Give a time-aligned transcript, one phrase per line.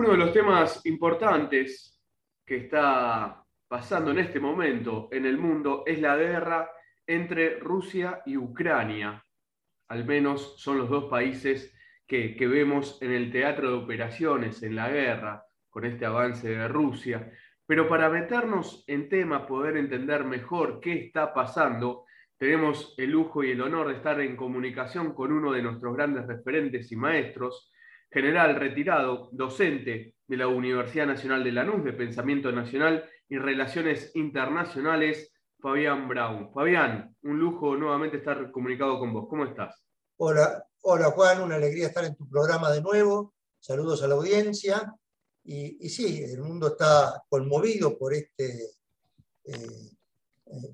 [0.00, 2.00] Uno de los temas importantes
[2.46, 6.70] que está pasando en este momento en el mundo es la guerra
[7.06, 9.22] entre Rusia y Ucrania.
[9.88, 11.76] Al menos son los dos países
[12.06, 17.30] que, vemos en el teatro de operaciones, en la guerra, con este avance de Rusia.
[17.66, 22.06] Pero para meternos en tema, poder entender mejor qué está pasando,
[22.38, 26.26] tenemos el lujo y el honor de estar en comunicación con uno de nuestros grandes
[26.26, 27.70] referentes y maestros,
[28.10, 35.32] general retirado, docente de la Universidad Nacional de Lanús de Pensamiento Nacional y Relaciones Internacionales,
[35.60, 36.52] Fabián Brown.
[36.52, 39.26] Fabián, un lujo nuevamente estar comunicado con vos.
[39.28, 39.82] ¿Cómo estás?
[40.16, 43.34] Hola, hola Juan, una alegría estar en tu programa de nuevo.
[43.58, 44.94] Saludos a la audiencia.
[45.44, 48.70] Y, sí, el mundo está conmovido por este,
[49.44, 49.90] eh,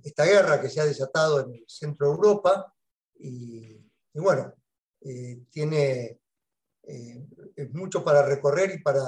[0.05, 2.75] esta guerra que se ha desatado en el centro de Europa.
[3.19, 3.81] Y,
[4.15, 4.53] bueno,
[5.01, 6.21] eh, tiene
[6.83, 7.27] eh,
[7.73, 9.03] mucho para recorrer y para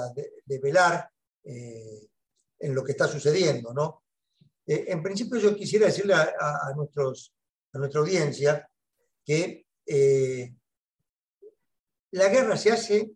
[0.45, 1.09] develar
[1.43, 3.73] en lo que está sucediendo.
[3.73, 4.03] ¿no?
[4.65, 7.33] en principio yo quisiera decirle a, nuestros,
[7.73, 8.69] a nuestra audiencia
[9.25, 9.65] que
[12.11, 13.11] la guerra se hace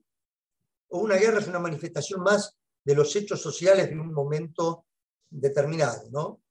[0.89, 4.85] o una guerra es una manifestación más de los hechos sociales de un momento
[5.29, 6.41] determinado, ¿no?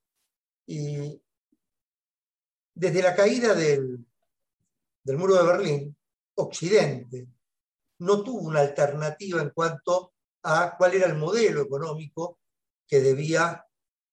[0.66, 1.20] Y
[2.74, 4.04] desde la caída del,
[5.04, 5.96] del muro de Berlín,
[6.34, 7.28] Occidente
[8.02, 12.40] no tuvo una alternativa en cuanto a cuál era el modelo económico
[12.86, 13.64] que debía,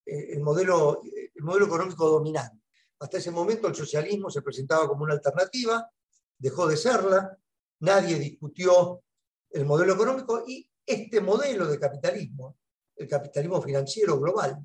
[0.06, 2.64] eh, el modelo, el modelo económico dominante.
[3.00, 5.90] Hasta ese momento el socialismo se presentaba como una alternativa,
[6.38, 7.36] dejó de serla,
[7.80, 9.02] nadie discutió
[9.50, 12.58] el modelo económico y este modelo de capitalismo,
[12.96, 14.58] el capitalismo financiero global,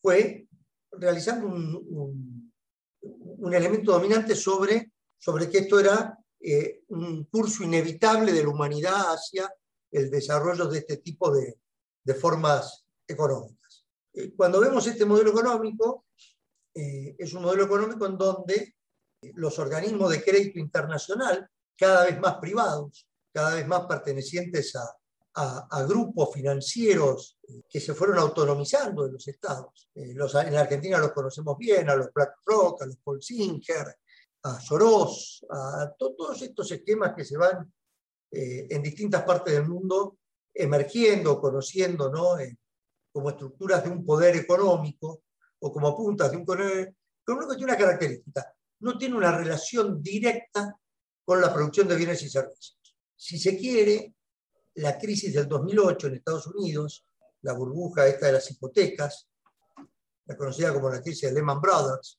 [0.00, 0.46] fue
[0.92, 2.52] realizando un,
[3.00, 9.14] un, elemento dominante sobre, sobre que esto era eh, un curso inevitable de la humanidad
[9.14, 9.52] hacia
[9.90, 11.58] el desarrollo de este tipo de,
[12.14, 13.86] formas económicas.
[14.12, 16.06] Eh, cuando vemos este modelo económico,
[16.74, 18.74] eh, es un modelo económico en donde
[19.34, 24.96] los organismos de crédito internacional, cada vez más privados, cada vez más pertenecientes a,
[25.88, 29.88] grupos financieros que se fueron autonomizando de los estados.
[29.94, 33.96] Eh, los, en Argentina los conocemos bien, a los BlackRock, a los Paul Singer,
[34.44, 37.72] a Soros, a todos estos esquemas que se van
[38.30, 40.18] eh, en distintas partes del mundo
[40.52, 42.38] emergiendo, conociendo ¿no?
[42.38, 42.56] Eh,
[43.12, 45.22] como estructuras de un poder económico
[45.60, 50.76] o como puntas de un poder económico tiene una característica, no tiene una relación directa
[51.24, 52.82] con la producción de bienes y servicios
[53.22, 54.16] si se quiere,
[54.74, 57.06] la crisis del 2008 en Estados Unidos,
[57.42, 59.28] la burbuja esta de las hipotecas,
[60.24, 62.18] la conocida como la crisis de Lehman Brothers,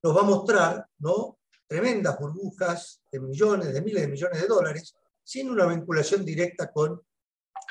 [0.00, 1.40] nos va a mostrar ¿no?
[1.66, 7.00] Tremendas burbujas de millones, de miles de millones de dólares, sin una vinculación directa con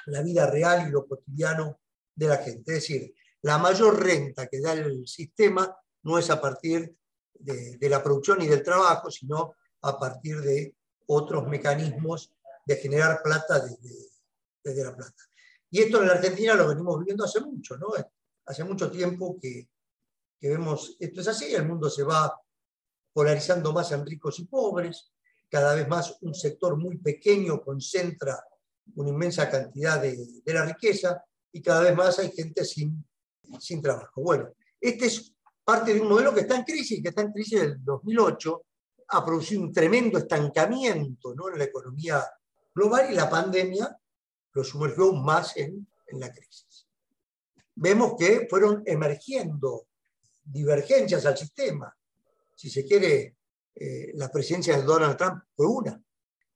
[0.07, 1.79] la vida real y lo cotidiano
[2.15, 2.75] de la gente.
[2.75, 6.95] Es decir, la mayor renta que da el sistema no es a partir
[7.33, 10.75] de, la producción y del trabajo, sino a partir de
[11.07, 12.33] otros mecanismos
[12.65, 15.23] de generar plata desde, la plata.
[15.69, 17.87] Y esto en la Argentina lo venimos viviendo hace mucho, ¿no?
[18.45, 19.67] Hace mucho tiempo que,
[20.39, 22.42] que vemos, esto es así, el mundo se va
[23.13, 25.11] polarizando más en ricos y pobres,
[25.49, 28.43] cada vez más un sector muy pequeño concentra
[28.95, 33.05] una inmensa cantidad de, de, la riqueza y cada vez más hay gente sin,
[33.59, 34.21] sin trabajo.
[34.21, 34.49] Bueno,
[34.81, 37.83] este es parte de un modelo que está en crisis, que está en crisis del
[37.83, 38.65] 2008,
[39.09, 42.23] ha producido un tremendo estancamiento en la economía
[42.73, 43.95] global y la pandemia
[44.53, 46.87] lo sumergió aún más en, la crisis.
[47.73, 49.87] Vemos que fueron emergiendo
[50.43, 51.91] divergencias al sistema.
[52.55, 53.37] Si se quiere,
[53.75, 56.01] eh, la presidencia de Donald Trump fue una,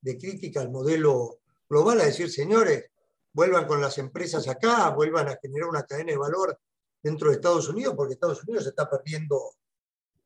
[0.02, 2.92] de crítica al modelo global, a decir, señores,
[3.34, 6.60] vuelvan con las empresas acá, vuelvan a generar una cadena de valor
[7.02, 9.40] dentro de Estados Unidos, porque Estados Unidos está perdiendo,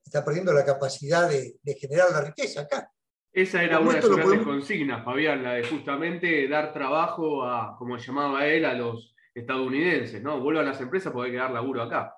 [0.04, 2.92] está perdiendo la capacidad de generar la riqueza acá.
[3.34, 7.98] Esa era una de sus grandes consignas, Fabián, la de justamente dar trabajo a, como
[7.98, 10.42] llamaba él, a los estadounidenses, ¿no?
[10.42, 12.14] Vuelvan las empresas porque hay que dar laburo acá.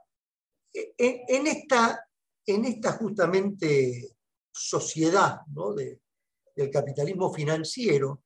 [0.74, 2.04] En, esta,
[2.46, 4.18] en esta justamente
[4.52, 5.74] sociedad ¿no?
[5.74, 8.24] del capitalismo financiero,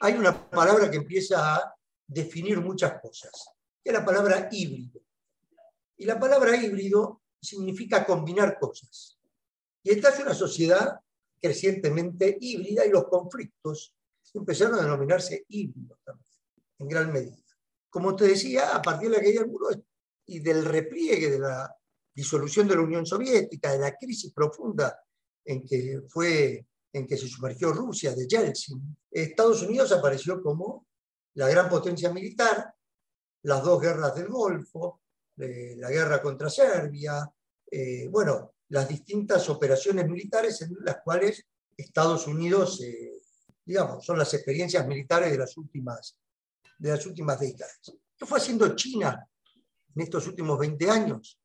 [0.00, 1.74] hay una palabra que empieza a
[2.06, 3.50] definir muchas cosas,
[3.82, 5.00] que es la palabra híbrido.
[5.96, 9.18] Y la palabra híbrido significa combinar cosas.
[9.82, 11.00] Y esta es una sociedad
[11.40, 13.94] crecientemente híbrida y los conflictos
[14.34, 16.30] empezaron a denominarse híbridos también,
[16.78, 17.36] en gran medida.
[17.88, 19.68] Como te decía, a partir de la caída del muro
[20.26, 21.74] y del repliegue de la
[22.16, 24.98] disolución de la Unión Soviética, de la crisis profunda
[25.44, 30.86] en que, fue, en que se sumergió Rusia, de Yeltsin, Estados Unidos apareció como
[31.34, 32.74] la gran potencia militar
[33.46, 35.02] las dos guerras del Golfo,
[35.36, 37.30] la guerra contra Serbia,
[37.70, 41.46] eh, bueno, las distintas operaciones militares en las cuales
[41.76, 43.12] Estados Unidos, eh,
[43.64, 46.16] digamos, son las experiencias militares de las últimas,
[46.78, 47.78] de las últimas décadas.
[48.16, 49.24] ¿Qué fue haciendo China
[49.94, 51.38] en estos últimos 20 años?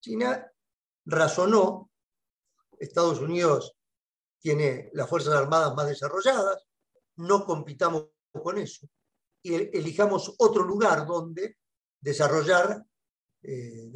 [0.00, 0.50] China
[1.04, 1.90] razonó,
[2.78, 3.74] Estados Unidos
[4.40, 6.66] tiene las Fuerzas Armadas más desarrolladas,
[7.16, 8.88] no compitamos con eso
[9.42, 11.56] y elijamos otro lugar donde
[12.00, 12.84] desarrollar,
[13.42, 13.90] eh,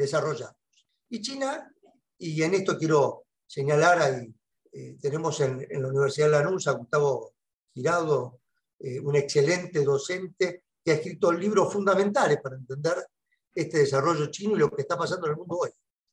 [1.09, 1.75] Y China,
[2.19, 4.35] y en esto quiero señalar, ahí
[4.73, 7.35] eh, tenemos en, la Universidad de Lanús a Gustavo
[7.75, 8.41] Girado,
[8.79, 13.07] eh, un excelente docente que ha escrito libros fundamentales para entender
[13.55, 15.71] este desarrollo chino y lo que está pasando en el mundo hoy.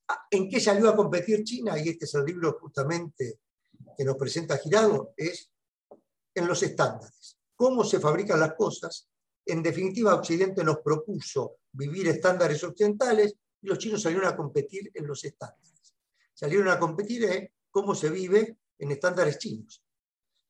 [0.09, 1.77] Ah, ¿En qué salió a competir China?
[1.77, 3.41] Y este es el libro justamente
[3.95, 5.51] que nos presenta Girado, es
[6.33, 7.37] en los estándares.
[7.55, 9.07] Cómo se fabrican las cosas.
[9.45, 15.05] En definitiva, Occidente nos propuso vivir estándares occidentales y los chinos salieron a competir en
[15.05, 15.93] los estándares.
[16.33, 19.83] Salieron a competir en cómo se vive en estándares chinos.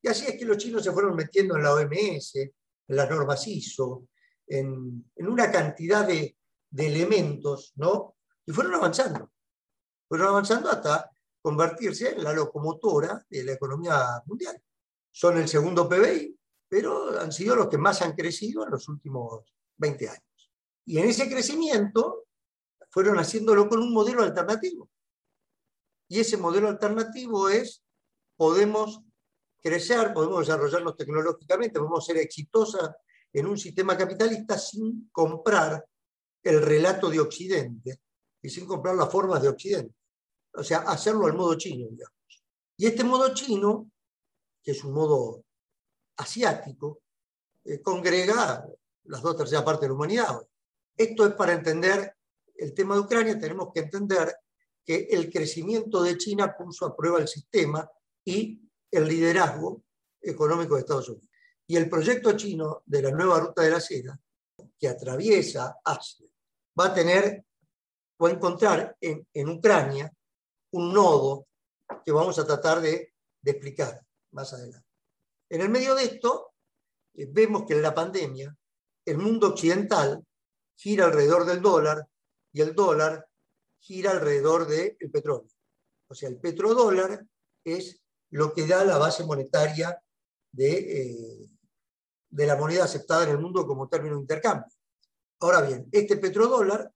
[0.02, 2.52] Y así es que los chinos se fueron metiendo en la OMS, en
[2.88, 4.08] las normas ISO,
[4.48, 6.38] en, una cantidad de,
[6.70, 8.16] de elementos, ¿no?
[8.46, 9.32] Y fueron avanzando.
[10.10, 14.60] Fueron avanzando hasta convertirse en la locomotora de la economía mundial.
[15.12, 16.36] Son el segundo PBI,
[16.68, 19.44] pero han sido los que más han crecido en los últimos
[19.78, 20.52] 20 años.
[20.86, 22.26] Y en ese crecimiento
[22.90, 24.90] fueron haciéndolo con un modelo alternativo.
[26.08, 27.84] Y ese modelo alternativo es,
[28.36, 29.02] podemos
[29.62, 32.96] crecer, podemos desarrollarnos tecnológicamente, podemos ser exitosas
[33.32, 35.86] en un sistema capitalista sin comprar
[36.42, 38.02] el relato de Occidente
[38.42, 39.99] y sin comprar las formas de Occidente
[40.54, 42.16] o sea, hacerlo al modo chino, digamos.
[42.78, 43.92] Y este modo chino,
[44.64, 45.44] que es un modo
[46.18, 47.02] asiático,
[47.66, 48.66] eh, congrega
[49.04, 50.48] las dos terceras partes de la humanidad.
[50.96, 52.16] Esto es para entender
[52.56, 54.36] el tema de Ucrania, tenemos que entender
[54.86, 57.90] que el crecimiento de China puso a prueba el sistema
[58.26, 58.60] y
[58.92, 59.84] el liderazgo
[60.22, 61.30] económico de Estados Unidos.
[61.68, 64.20] Y el proyecto chino de la nueva ruta de la seda,
[64.78, 66.28] que atraviesa Asia,
[66.78, 67.46] va a tener,
[68.22, 70.12] va a encontrar en, en Ucrania
[70.72, 71.48] un nodo
[72.06, 73.14] que vamos a tratar de,
[73.44, 74.00] explicar
[74.32, 74.88] más adelante.
[75.50, 76.54] En el medio de esto,
[77.16, 78.56] eh, vemos que en la pandemia
[79.06, 80.24] el mundo occidental
[80.76, 82.08] gira alrededor del dólar
[82.52, 83.28] y el dólar
[83.80, 85.50] gira alrededor del petróleo.
[86.08, 87.26] O sea, el petrodólar
[87.64, 88.02] es
[88.32, 90.02] lo que da la base monetaria
[90.52, 91.50] de, eh,
[92.32, 94.72] la moneda aceptada en el mundo como término de intercambio.
[95.40, 96.92] Ahora bien, este petrodólar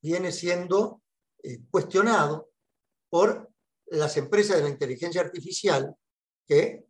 [0.00, 1.02] viene siendo
[1.42, 2.51] eh, cuestionado
[3.12, 3.52] por
[3.88, 5.94] las empresas de la inteligencia artificial
[6.48, 6.86] que,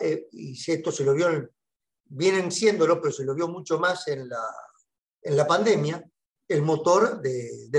[0.00, 1.50] eh, y esto se lo vio,
[2.06, 4.42] vienen siéndolo, pero se lo vio mucho más en la,
[5.20, 6.02] en la pandemia,
[6.48, 7.70] el motor del,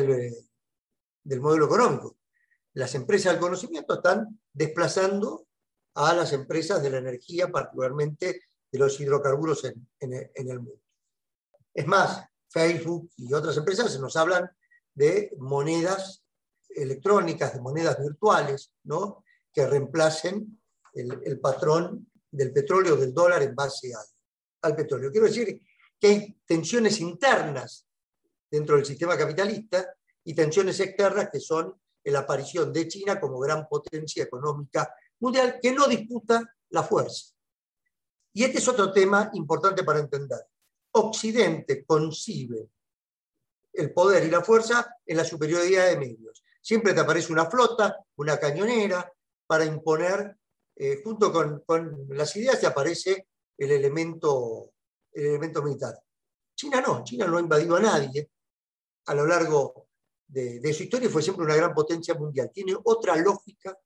[1.23, 2.19] del modelo económico.
[2.73, 5.47] Las empresas del conocimiento están desplazando
[5.95, 10.83] a las empresas de la energía, particularmente de los hidrocarburos en, en, el mundo.
[11.73, 14.51] Es más, Facebook y otras empresas nos hablan
[14.93, 16.20] de monedas
[16.75, 19.23] electrónicas, de monedas virtuales, ¿no?
[19.53, 20.59] que reemplacen
[20.93, 24.05] el, patrón del petróleo, del dólar en base al,
[24.61, 25.11] al petróleo.
[25.11, 25.61] Quiero decir
[25.99, 27.87] que hay tensiones internas
[28.49, 33.67] dentro del sistema capitalista y tensiones externas que son la aparición de China como gran
[33.67, 37.33] potencia económica mundial que no disputa la fuerza.
[38.33, 40.39] Y este es otro tema importante para entender.
[40.91, 42.69] Occidente concibe
[43.73, 46.40] el poder y la fuerza en la superioridad de medios.
[46.61, 49.11] Siempre te aparece una flota, una cañonera,
[49.47, 50.37] para imponer,
[50.75, 51.63] eh, junto con,
[52.09, 53.27] las ideas te aparece
[53.57, 54.71] el elemento,
[55.11, 55.99] el elemento militar.
[56.55, 58.29] China no, China no ha invadido a nadie
[59.07, 59.87] a lo largo
[60.27, 62.51] de, de su historia fue siempre una gran potencia mundial.
[62.53, 63.77] Tiene otra lógica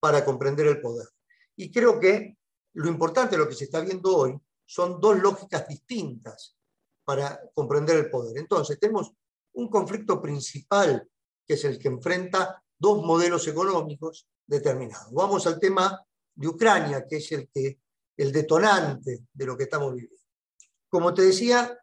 [0.00, 1.08] para comprender el poder.
[1.56, 2.36] Y creo que
[2.74, 6.56] lo importante de lo que se está viendo hoy son dos lógicas distintas
[7.04, 8.38] para comprender el poder.
[8.38, 9.12] Entonces, tenemos
[9.54, 11.08] un conflicto principal
[11.52, 15.12] que es el que enfrenta dos modelos económicos determinados.
[15.12, 16.02] Vamos al tema
[16.34, 17.78] de Ucrania, que es el, que,
[18.16, 20.16] el detonante de lo que estamos viviendo.
[20.88, 21.78] Como te decía,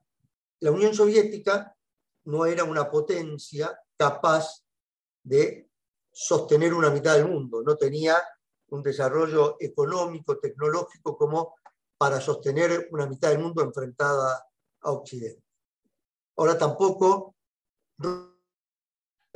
[0.62, 1.78] la Unión Soviética
[2.24, 4.64] no era una potencia capaz
[5.22, 5.70] de
[6.12, 8.16] sostener una mitad del mundo, no tenía
[8.70, 11.54] un desarrollo económico, tecnológico como
[11.96, 14.48] para sostener una mitad del mundo enfrentada
[14.82, 15.44] a Occidente.
[16.38, 17.36] Ahora tampoco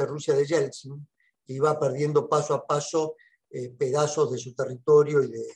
[0.03, 1.07] de Rusia de Yeltsin,
[1.45, 3.15] que iba perdiendo paso a paso
[3.49, 5.47] eh, pedazos de su territorio y de...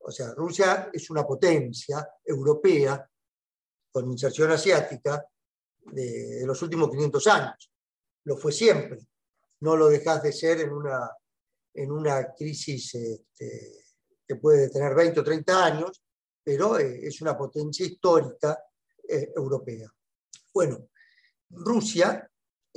[0.00, 3.08] O sea, Rusia es una potencia europea
[3.90, 5.26] con inserción asiática
[5.92, 7.72] de, los últimos 500 años.
[8.24, 8.98] Lo fue siempre.
[9.60, 11.10] No lo dejas de ser en una,
[11.74, 13.84] en una crisis este,
[14.26, 16.02] que puede tener 20 o 30 años,
[16.42, 18.64] pero eh, es una potencia histórica
[19.08, 19.92] eh, europea.
[20.52, 20.88] Bueno,
[21.50, 22.28] Rusia,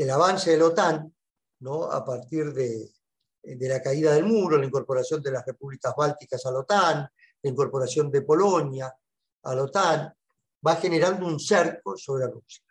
[0.03, 1.13] el avance de la OTAN,
[1.59, 1.83] ¿no?
[1.83, 2.89] a partir de,
[3.43, 7.09] de la caída del muro, la incorporación de las repúblicas bálticas a la OTAN,
[7.41, 8.93] la incorporación de Polonia
[9.43, 10.13] a la OTAN,
[10.65, 12.63] va generando un cerco sobre Rusia.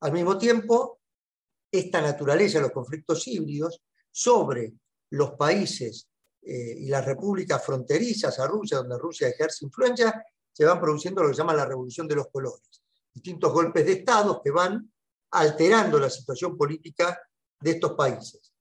[0.00, 1.00] Al mismo tiempo,
[1.70, 4.74] esta naturaleza de los conflictos híbridos sobre
[5.10, 6.08] los países
[6.42, 10.22] eh, y las repúblicas fronterizas a Rusia, donde Rusia ejerce influencia,
[10.52, 12.82] se van produciendo lo que se llama la revolución de los colores.
[13.12, 14.92] Distintos golpes de Estado que van
[15.34, 17.20] alterando la situación política
[17.60, 18.52] de estos países.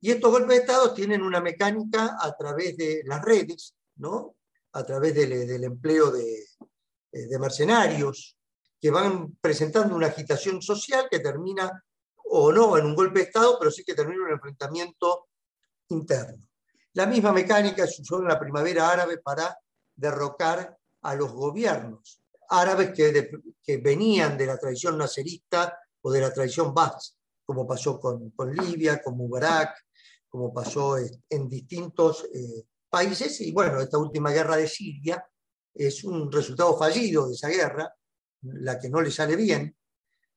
[0.00, 4.36] Y estos golpes de Estado tienen una mecánica a través de las redes, ¿no?
[4.72, 6.38] a través del, empleo de,
[7.12, 8.36] eh, de, mercenarios,
[8.80, 11.82] que van presentando una agitación social que termina,
[12.30, 15.28] o no, en un golpe de Estado, pero sí que termina en un enfrentamiento
[15.88, 16.46] interno.
[16.92, 19.56] La misma mecánica se usó en la primavera árabe para
[19.94, 26.72] derrocar a los gobiernos árabes que, venían de la tradición nacerista o de la tradición
[26.72, 29.76] Baas, como pasó con, Libia, con Mubarak,
[30.28, 33.40] como pasó en distintos eh, países.
[33.40, 35.24] Y bueno, esta última guerra de Siria
[35.74, 37.94] es un resultado fallido de esa guerra,
[38.42, 39.76] la que no le sale bien,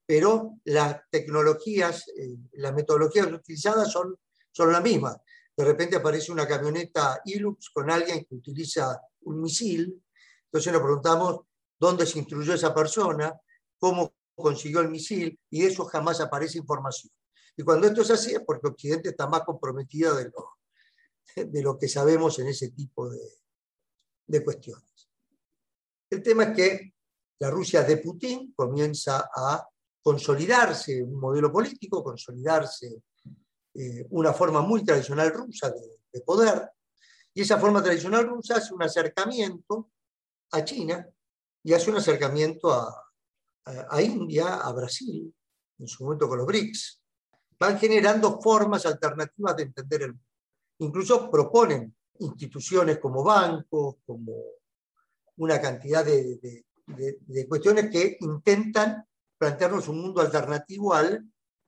[0.06, 4.18] pero las tecnologías, eh, las metodologías utilizadas son,
[4.52, 5.18] son las mismas.
[5.56, 10.02] De repente aparece una camioneta Hilux con alguien que utiliza un misil,
[10.46, 11.42] entonces nos preguntamos
[11.80, 13.34] dónde se instruyó esa persona,
[13.78, 17.12] cómo consiguió el misil, y de eso jamás aparece información.
[17.56, 20.58] Y cuando esto es así es porque Occidente está más comprometido de lo,
[21.36, 23.20] de lo que sabemos en ese tipo de,
[24.28, 25.10] de cuestiones.
[26.10, 26.94] El tema es que
[27.40, 29.68] la Rusia de Putin comienza a
[30.02, 33.04] consolidarse un modelo político, consolidarse
[33.74, 36.70] eh, una forma muy tradicional rusa de, poder,
[37.34, 39.92] y esa forma tradicional rusa hace un acercamiento
[40.52, 41.08] a China
[41.64, 43.10] y hace un acercamiento a,
[43.90, 45.34] a India, a Brasil,
[45.78, 47.02] en su momento con los BRICS,
[47.60, 50.26] van generando formas alternativas de entender el mundo.
[50.80, 54.34] Incluso proponen instituciones como bancos, como
[55.38, 56.66] una cantidad de,
[57.48, 59.06] cuestiones que intentan
[59.38, 61.24] plantearnos un mundo alternativo al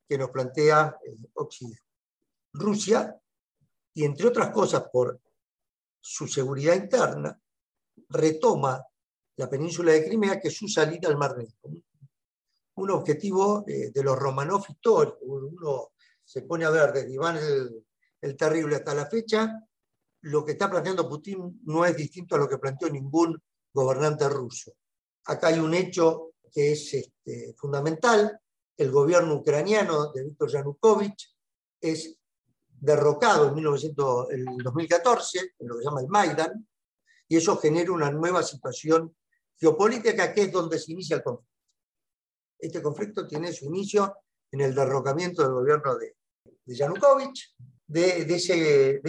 [0.08, 1.84] que nos plantea eh, Occidente.
[2.54, 3.18] Rusia,
[3.94, 5.20] y entre otras cosas por
[6.00, 7.40] su seguridad interna,
[8.10, 8.84] retoma
[9.42, 11.58] la península de Crimea, que su salida al Mar Negro
[12.76, 15.18] un objetivo eh, de los Romanov históricos.
[15.24, 15.90] Uno
[16.24, 17.38] se pone a ver desde Iván
[18.22, 19.68] el, Terrible hasta la fecha,
[20.22, 23.36] lo que está planteando Putin no es distinto a lo que planteó ningún
[23.74, 24.74] gobernante ruso.
[25.26, 28.40] Acá hay un hecho que es este, fundamental.
[28.78, 31.34] El gobierno ucraniano de Víctor Yanukovych
[31.80, 32.16] es
[32.70, 36.68] derrocado en, 1900, en 2014, en lo que se llama el Maidan,
[37.28, 39.16] y eso genera una nueva situación
[39.62, 41.52] geopolítica que es donde se inicia el conflicto.
[42.58, 44.18] Este conflicto tiene su inicio
[44.52, 46.16] en el derrocamiento del gobierno de,
[46.66, 47.56] Yanukovych.
[47.88, 49.02] De, ese,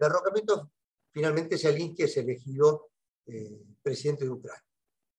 [0.00, 0.70] derrocamiento,
[1.12, 2.90] finalmente Zelensky es elegido
[3.26, 4.64] eh, presidente de Ucrania.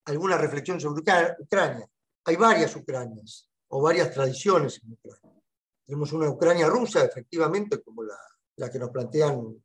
[0.06, 1.02] ¿Alguna reflexión sobre
[1.40, 1.88] Ucrania?
[2.26, 5.42] Hay varias Ucranias o varias tradiciones en Ucrania.
[5.86, 9.64] Tenemos una Ucrania rusa, efectivamente, como la, que nos plantean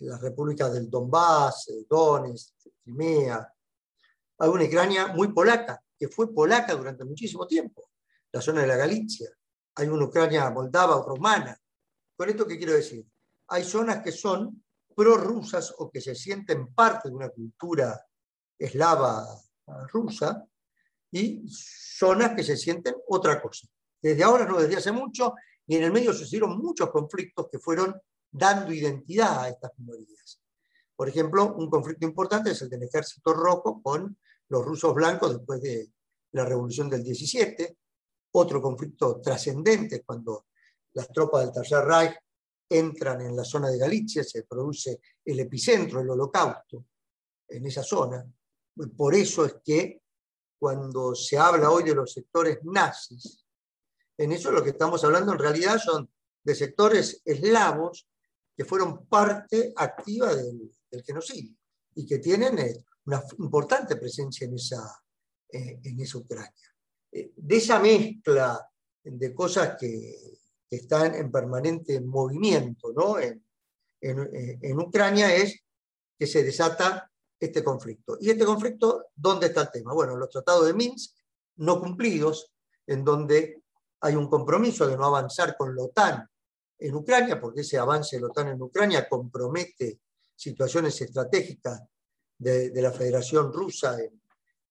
[0.00, 3.52] las repúblicas del Donbass, Donetsk, Crimea.
[4.40, 7.90] Hay una Ucrania muy polaca, que fue polaca durante muchísimo tiempo,
[8.32, 9.28] la zona de la Galicia.
[9.74, 11.56] Hay una Ucrania moldava o romana.
[12.16, 13.04] ¿Con esto qué quiero decir?
[13.48, 14.64] Hay zonas que son
[14.96, 18.00] prorrusas o que se sienten parte de una cultura
[18.58, 19.26] eslava
[19.92, 20.42] rusa
[21.10, 23.68] y zonas que se sienten otra cosa.
[24.00, 25.34] Desde ahora, no desde hace mucho,
[25.66, 27.94] y en el medio sucedieron muchos conflictos que fueron
[28.30, 30.40] dando identidad a estas minorías.
[30.96, 34.18] Por ejemplo, un conflicto importante es el del ejército rojo con
[34.50, 35.90] los rusos blancos después de
[36.32, 37.78] la revolución del 17,
[38.32, 40.46] otro conflicto trascendente cuando
[40.92, 42.16] las tropas del Tercer Reich
[42.68, 46.86] entran en la zona de Galicia, se produce el epicentro, el holocausto,
[47.48, 48.24] en esa zona.
[48.96, 50.02] Por eso es que
[50.58, 53.44] cuando se habla hoy de los sectores nazis,
[54.16, 56.08] en eso lo que estamos hablando en realidad son
[56.42, 58.06] de sectores eslavos
[58.56, 61.56] que fueron parte activa del, del genocidio
[61.94, 65.02] y que tienen eh, una importante presencia en esa,
[65.48, 66.52] eh, en esa Ucrania.
[67.12, 68.68] Eh, de esa mezcla
[69.02, 70.38] de cosas que,
[70.70, 73.18] están en permanente movimiento ¿no?
[73.18, 73.44] en,
[74.00, 75.64] en, Ucrania es
[76.16, 78.16] que se desata este conflicto.
[78.20, 79.92] ¿Y este conflicto dónde está el tema?
[79.92, 81.16] Bueno, los tratados de Minsk
[81.56, 82.52] no cumplidos,
[82.86, 83.64] en donde
[84.00, 86.28] hay un compromiso de no avanzar con la OTAN
[86.78, 90.00] en Ucrania, porque ese avance de la OTAN en Ucrania compromete
[90.34, 91.82] situaciones estratégicas
[92.40, 93.96] de, la Federación Rusa,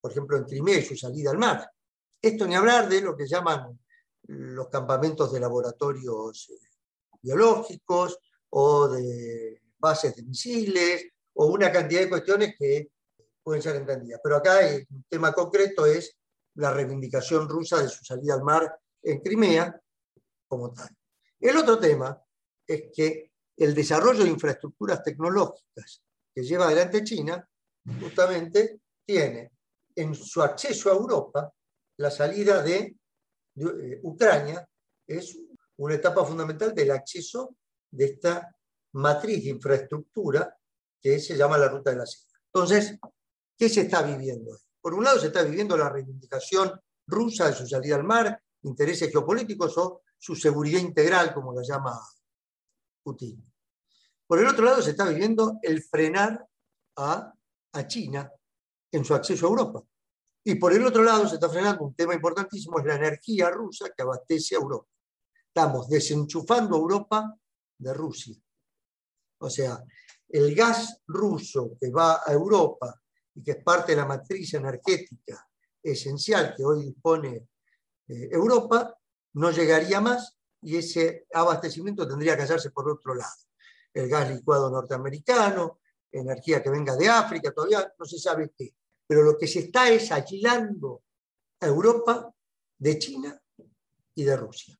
[0.01, 1.69] por ejemplo, en Crimea su salida al mar.
[2.21, 3.79] Esto ni hablar de lo que llaman
[4.23, 6.59] los campamentos de laboratorios eh,
[7.21, 8.17] biológicos
[8.49, 12.89] o de bases de misiles o una cantidad de cuestiones que
[13.41, 14.19] pueden ser entendidas.
[14.23, 16.17] Pero acá el tema concreto es
[16.55, 19.79] la reivindicación rusa de su salida al mar en Crimea
[20.47, 20.89] como tal.
[21.39, 22.19] El otro tema
[22.67, 26.01] es que el desarrollo de infraestructuras tecnológicas
[26.33, 27.47] que lleva adelante China
[27.99, 29.51] justamente tiene
[29.95, 31.51] en su acceso a Europa
[31.97, 32.95] la salida de,
[33.55, 34.67] eh, Ucrania,
[35.05, 35.37] es
[35.77, 37.55] una etapa fundamental del acceso
[37.91, 38.55] de esta
[38.93, 40.55] matriz de infraestructura
[41.01, 42.39] que se llama la Ruta de la Seda.
[42.53, 42.97] Entonces,
[43.57, 44.57] ¿qué se está viviendo?
[44.81, 49.11] Por un lado se está viviendo la reivindicación rusa de su salida al mar, intereses
[49.11, 51.99] geopolíticos o su seguridad integral, como la llama
[53.03, 53.43] Putin.
[54.27, 56.45] Por el otro lado se está viviendo el frenar
[56.97, 57.33] a,
[57.73, 58.31] a China
[58.91, 59.83] en su acceso a Europa.
[60.43, 63.89] Y por el otro lado se está frenando un tema importantísimo, es la energía rusa
[63.95, 64.87] que abastece a Europa.
[65.47, 67.35] Estamos desenchufando a Europa
[67.77, 68.35] de Rusia.
[69.39, 69.83] O sea,
[70.29, 73.01] el gas ruso que va a Europa
[73.35, 75.47] y que es parte de la matriz energética
[75.81, 77.47] esencial que hoy dispone
[78.07, 78.95] eh, Europa,
[79.33, 83.33] no llegaría más y ese abastecimiento tendría que hacerse por otro lado.
[83.93, 85.79] El gas licuado norteamericano,
[86.11, 88.73] energía que venga de África, todavía no se sabe qué.
[89.07, 91.03] Pero lo que se está es aislando
[91.59, 92.33] a Europa
[92.77, 93.41] de China
[94.15, 94.77] y de Rusia.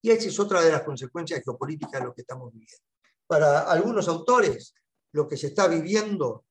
[0.00, 2.84] Y esa es otra de las consecuencias geopolíticas de lo que estamos viviendo.
[3.26, 4.74] Para algunos autores,
[5.12, 6.44] lo que se está viviendo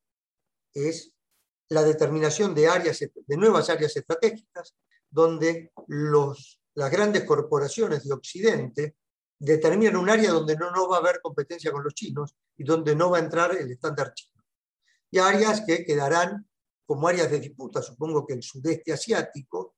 [0.73, 1.13] es
[1.69, 4.75] la determinación de, áreas, de nuevas áreas estratégicas,
[5.09, 8.95] donde los, las grandes corporaciones de Occidente
[9.39, 12.95] determinan un área donde no, no va a haber competencia con los chinos y donde
[12.95, 14.30] no va a entrar el estándar chino.
[15.11, 16.49] Y áreas que quedarán
[16.85, 19.75] como áreas de disputa, supongo que el sudeste asiático,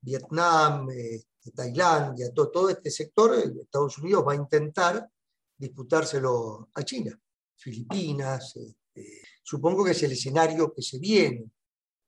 [0.00, 5.10] Vietnam, eh, Tailandia, todo, todo este sector, Estados Unidos va a intentar
[5.56, 7.18] disputárselo a China,
[7.56, 11.50] Filipinas, este, supongo que es el escenario que se viene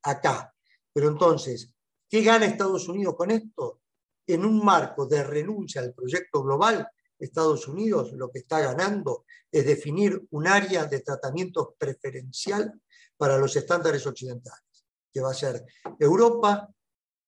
[0.03, 0.55] acá.
[0.93, 1.73] Pero entonces,
[2.09, 3.83] ¿qué gana Estados Unidos con esto?
[4.27, 6.87] En un marco de renuncia al proyecto global,
[7.19, 12.81] Estados Unidos lo que está ganando es definir un área de tratamiento preferencial
[13.17, 15.65] para los estándares occidentales, que va a ser
[15.99, 16.69] Europa,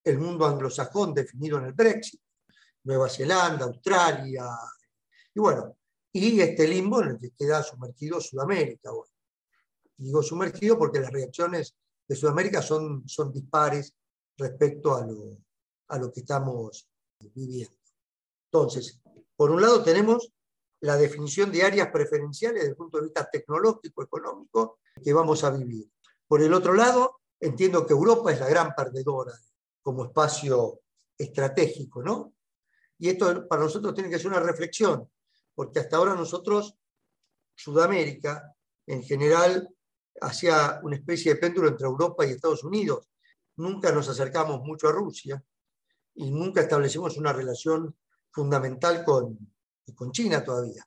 [0.04, 2.20] el mundo anglosajón definido en el Brexit,
[2.84, 4.46] Nueva Zelanda, Australia,
[5.34, 5.76] y bueno,
[6.12, 8.90] y este limbo en el que queda sumergido Sudamérica.
[9.96, 11.76] digo sumergido porque las reacciones
[12.08, 13.94] de Sudamérica son, son dispares
[14.36, 15.38] respecto a lo,
[15.88, 16.88] a lo que estamos
[17.34, 17.76] viviendo.
[18.46, 19.00] Entonces,
[19.40, 20.34] por un lado tenemos
[20.82, 25.50] la definición de áreas preferenciales desde el punto de vista tecnológico, económico, que vamos a
[25.50, 25.90] vivir.
[26.28, 29.32] Por el otro lado, entiendo que Europa es la gran perdedora
[29.80, 30.82] como espacio
[31.16, 32.34] estratégico, ¿no?
[32.98, 35.10] Y esto para nosotros tiene que ser una reflexión
[35.54, 36.76] porque hasta ahora nosotros,
[37.54, 38.54] Sudamérica,
[38.86, 39.74] en general,
[40.20, 43.08] hacía una especie de péndulo entre Europa y Estados Unidos.
[43.56, 45.42] Nunca nos acercamos mucho a Rusia
[46.14, 47.96] y nunca establecimos una relación
[48.30, 49.38] fundamental con,
[49.94, 50.86] con China todavía.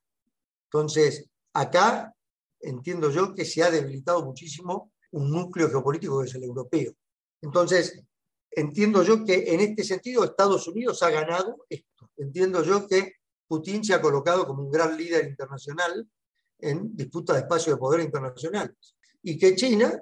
[0.65, 2.13] Entonces, acá
[2.59, 6.93] entiendo yo que se ha debilitado muchísimo un núcleo geopolítico que es el europeo.
[7.41, 8.01] Entonces,
[8.49, 12.09] entiendo yo que en este sentido Estados Unidos ha ganado esto.
[12.17, 13.13] Entiendo yo que
[13.47, 16.07] Putin se ha colocado como un gran líder internacional
[16.59, 18.95] en disputa de espacios de poder internacionales.
[19.21, 20.01] Y que China,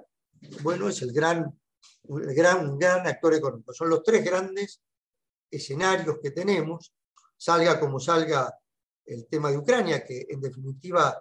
[0.62, 1.60] bueno, es el gran,
[2.04, 3.72] el gran, gran actor económico.
[3.74, 4.80] Son los tres grandes
[5.50, 6.94] escenarios que tenemos,
[7.42, 8.56] salga como salga
[9.04, 11.20] el tema de Ucrania, que en definitiva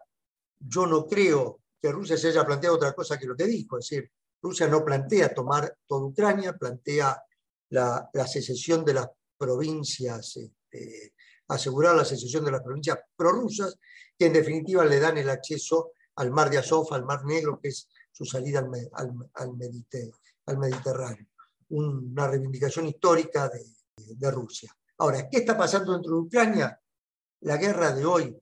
[0.59, 3.89] yo no creo que Rusia se haya planteado otra cosa que lo que dijo, es
[3.89, 7.19] decir, Rusia no plantea tomar toda Ucrania, plantea
[7.69, 11.13] la, secesión de las provincias este,
[11.47, 13.77] asegurar la secesión de las provincias prorrusas,
[14.17, 17.69] que en definitiva le dan el acceso al mar de Azov, al mar Negro, que
[17.69, 18.59] es su salida
[18.93, 19.57] al,
[20.57, 21.27] Mediterráneo.
[21.69, 24.71] Una reivindicación histórica de, Rusia.
[25.01, 26.79] Ahora, ¿qué está pasando dentro de Ucrania?
[27.39, 28.39] La guerra de hoy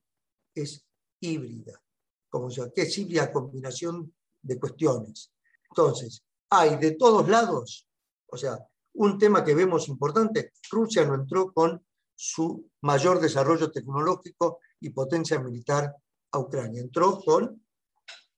[0.54, 0.86] es
[1.22, 1.82] híbrida,
[2.30, 5.32] como sea, que es híbrida combinación de cuestiones.
[5.70, 7.88] Entonces, hay de todos lados,
[8.28, 8.60] o sea,
[8.96, 11.82] un tema que vemos importante, Rusia no entró con
[12.14, 15.96] su mayor desarrollo tecnológico y potencia militar
[16.34, 16.82] a Ucrania.
[16.82, 17.66] Entró con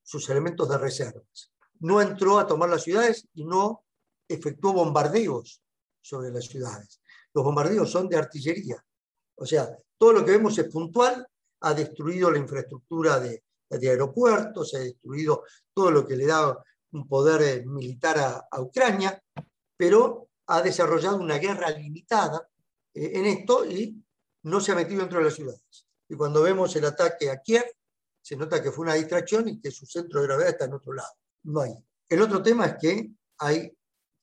[0.03, 1.51] sus elementos de reservas.
[1.79, 3.83] No entró a tomar las ciudades y no
[4.27, 5.63] efectuó bombardeos
[6.01, 7.01] sobre las ciudades.
[7.33, 8.83] los bombardeos son de artillería.
[9.35, 11.25] O sea, todo lo que vemos es puntual,
[11.61, 16.57] ha destruido la infraestructura de, aeropuertos, se ha destruido todo lo que le da
[16.91, 19.21] un poder eh, militar a, Ucrania,
[19.77, 22.49] pero ha desarrollado una guerra limitada
[22.93, 24.03] eh, en esto y
[24.43, 25.87] no se ha metido dentro de las ciudades.
[26.09, 27.65] Y cuando vemos el ataque a Kiev,
[28.21, 30.93] se nota que fue una distracción y que su centro de gravedad está en otro
[30.93, 31.13] lado.
[31.43, 31.73] No hay.
[32.09, 33.71] El otro tema es que hay,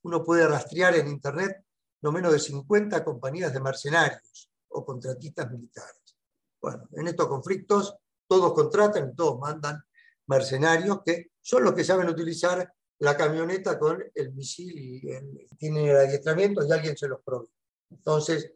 [0.03, 1.65] uno puede rastrear en Internet
[2.03, 6.17] no menos de 50 compañías de mercenarios o contratistas militares.
[6.61, 9.83] Bueno, en estos conflictos todos contratan todos mandan
[10.27, 15.97] mercenarios que son los que saben utilizar la camioneta con el misil y tienen el
[15.97, 17.49] adiestramiento y alguien se los provee.
[17.91, 18.53] Entonces,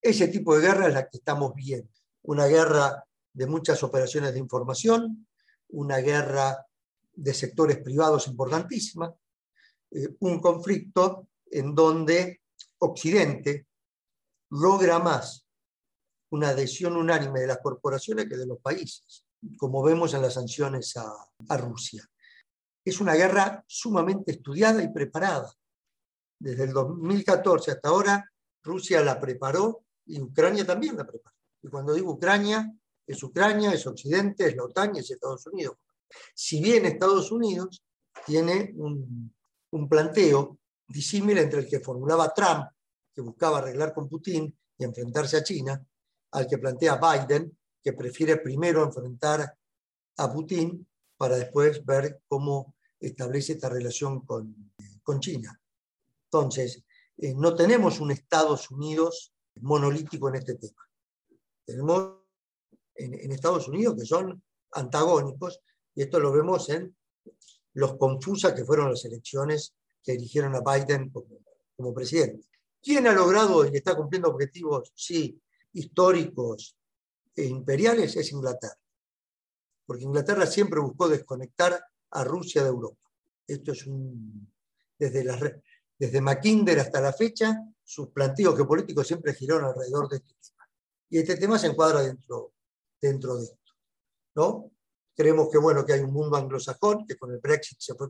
[0.00, 1.90] ese tipo de guerra es la que estamos viendo.
[2.22, 5.26] Una guerra de muchas operaciones de información,
[5.70, 6.66] una guerra
[7.12, 9.12] de sectores privados importantísima,
[9.90, 12.40] eh, un conflicto en donde
[12.80, 13.66] Occidente
[14.50, 15.46] logra más
[16.30, 20.96] una adhesión unánime de las corporaciones que de los países, como vemos en las sanciones
[20.96, 22.08] a, Rusia.
[22.84, 25.52] Es una guerra sumamente estudiada y preparada.
[26.38, 31.36] Desde el 2014 hasta ahora, Rusia la preparó y Ucrania también la preparó.
[31.62, 32.72] Y cuando digo Ucrania,
[33.06, 35.76] es Ucrania, es Occidente, es la OTAN y es Estados Unidos.
[36.34, 37.82] Si bien Estados Unidos
[38.24, 39.34] tiene un,
[39.72, 40.59] un planteo
[40.90, 42.66] disímil entre el que formulaba Trump,
[43.14, 45.86] que buscaba arreglar con Putin y enfrentarse a China,
[46.32, 49.56] al que plantea Biden, que prefiere primero enfrentar
[50.16, 54.72] a Putin para después ver cómo establece esta relación con,
[55.02, 55.58] con China.
[56.24, 56.82] Entonces,
[57.16, 60.88] eh, no tenemos un Estados Unidos monolítico en este tema.
[61.64, 62.16] Tenemos
[62.94, 65.60] en, en, Estados Unidos que son antagónicos,
[65.94, 66.96] y esto lo vemos en
[67.74, 71.38] los confusas que fueron las elecciones que eligieron a Biden como,
[71.76, 72.48] como presidente.
[72.82, 75.40] ¿Quién ha logrado y está cumpliendo objetivos, sí,
[75.72, 76.76] históricos
[77.36, 78.16] e imperiales?
[78.16, 78.78] Es Inglaterra.
[79.84, 83.10] Porque Inglaterra siempre buscó desconectar a Rusia de Europa.
[83.46, 84.50] Esto es un.
[84.98, 85.38] Desde, la,
[85.98, 90.68] desde Mackinder hasta la fecha, sus planteos geopolíticos siempre giraron alrededor de este tema.
[91.08, 92.52] Y este tema se encuadra dentro,
[93.00, 93.72] dentro de esto.
[94.36, 94.70] ¿no?
[95.14, 98.08] Creemos que, bueno, que hay un mundo anglosajón que con el Brexit se fue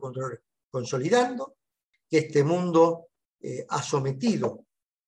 [0.69, 1.57] consolidando,
[2.11, 3.07] que este mundo
[3.39, 4.65] eh, ha sometido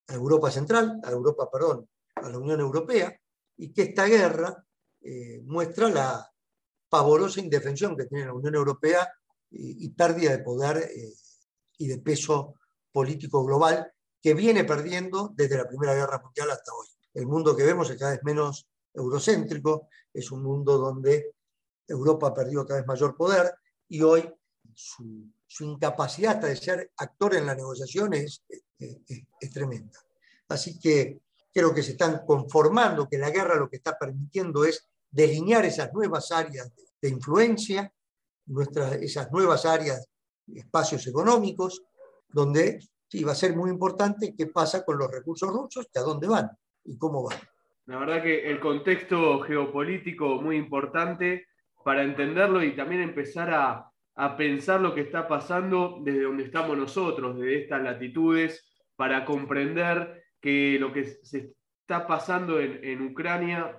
[0.08, 3.14] a Europa Central, a Europa, perdón, a la Unión Europea,
[3.58, 4.64] y que esta guerra
[5.02, 6.26] eh, muestra la
[6.88, 9.06] pavorosa indefensión que tiene la Unión Europea
[9.50, 11.12] y, pérdida de poder eh,
[11.78, 12.54] y de peso
[12.90, 16.86] político global que viene perdiendo desde la Primera Guerra Mundial hasta hoy.
[17.12, 21.34] El mundo que vemos es cada vez menos eurocéntrico, es un mundo donde
[21.86, 23.54] Europa ha perdido cada vez mayor poder
[23.88, 24.28] y hoy
[24.74, 28.44] su su incapacidad de ser actor en la negociación es,
[29.52, 29.98] tremenda.
[30.48, 31.20] Así que
[31.52, 35.92] creo que se están conformando, que la guerra lo que está permitiendo es delinear esas
[35.92, 37.92] nuevas áreas de, influencia,
[38.46, 40.08] nuestras, esas nuevas áreas,
[40.52, 41.82] espacios económicos,
[42.28, 46.02] donde sí, va a ser muy importante qué pasa con los recursos rusos, que a
[46.02, 46.50] dónde van
[46.84, 47.38] y cómo van.
[47.86, 51.46] La verdad que el contexto geopolítico muy importante
[51.84, 56.76] para entenderlo y también empezar a, a pensar lo que está pasando desde donde estamos
[56.76, 58.64] nosotros, desde estas latitudes,
[58.96, 63.76] para comprender que lo que se está pasando en, Ucrania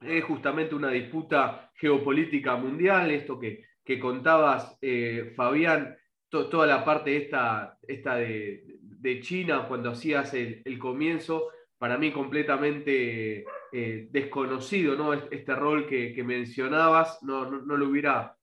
[0.00, 5.96] es justamente una disputa geopolítica mundial, esto que, que contabas, eh, Fabián,
[6.28, 8.64] toda la parte esta, esta de,
[9.20, 15.12] China, cuando hacías el, comienzo, para mí completamente eh, desconocido, ¿no?
[15.12, 18.35] Este rol que, mencionabas, no, no, lo hubiera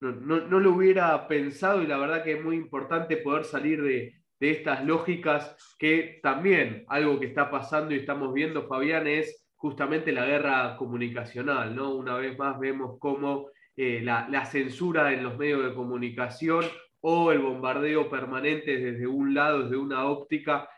[0.00, 4.86] no, lo hubiera pensado y la verdad que es muy importante poder salir de, estas
[4.86, 10.78] lógicas que también algo que está pasando y estamos viendo, Fabián, es justamente la guerra
[10.78, 11.94] comunicacional, ¿no?
[11.94, 16.64] Una vez más vemos cómo eh, la, censura en los medios de comunicación
[17.02, 20.70] o el bombardeo permanente desde un lado, desde una óptica,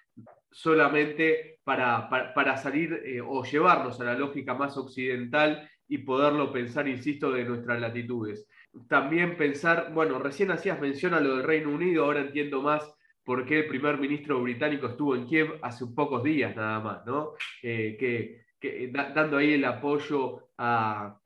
[0.51, 6.89] solamente para, para, salir eh, o llevarnos a la lógica más occidental y poderlo pensar,
[6.89, 8.49] insisto, de nuestras latitudes
[8.89, 13.45] también pensar, bueno, recién hacías mención a lo del Reino Unido, ahora entiendo más por
[13.47, 17.33] qué el primer ministro británico estuvo en Kiev hace pocos días nada más, ¿no?
[17.63, 18.43] Eh, que,
[18.93, 21.19] dando ahí el apoyo a,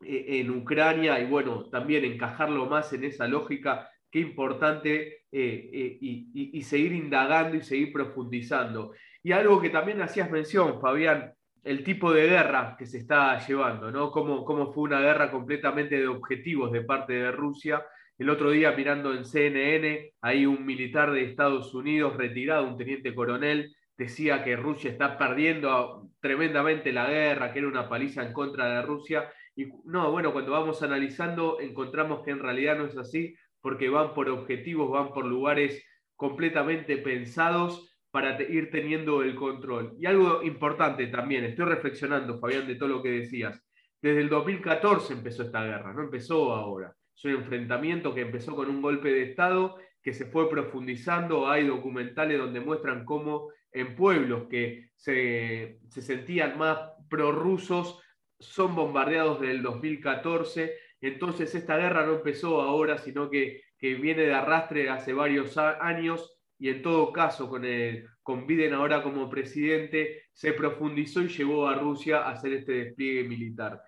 [0.00, 5.98] e, en Ucrania y bueno, también encajarlo más en esa lógica, qué importante eh, eh,
[6.00, 8.92] y seguir indagando y seguir profundizando.
[9.22, 11.34] Y algo que también hacías mención, Fabián,
[11.64, 14.10] el tipo de guerra que se está llevando, ¿no?
[14.10, 17.82] Cómo, cómo fue una guerra completamente de objetivos de parte de Rusia.
[18.18, 23.14] El otro día mirando en CNN, hay un militar de Estados Unidos retirado, un teniente
[23.14, 28.76] coronel, decía que Rusia está perdiendo tremendamente la guerra, que era una paliza en contra
[28.76, 29.30] de Rusia.
[29.56, 34.12] Y no, bueno, cuando vamos analizando encontramos que en realidad no es así, porque van
[34.12, 35.82] por objetivos, van por lugares
[36.14, 39.96] completamente pensados para ir teniendo el control.
[39.98, 43.60] Y algo importante también, estoy reflexionando, Fabián, de todo lo que decías.
[44.00, 46.94] Desde el 2014 empezó esta guerra, no empezó ahora.
[47.12, 51.50] Es un enfrentamiento que empezó con un golpe de Estado que se fue profundizando.
[51.50, 56.78] Hay documentales donde muestran cómo en pueblos que se, sentían más
[57.10, 58.00] prorrusos
[58.38, 60.72] son bombardeados desde el 2014.
[61.00, 66.33] Entonces esta guerra no empezó ahora, sino que, que viene de arrastre hace varios años
[66.58, 71.68] y en todo caso con, el, con Biden ahora como presidente se profundizó y llevó
[71.68, 73.82] a Rusia a hacer este despliegue militar.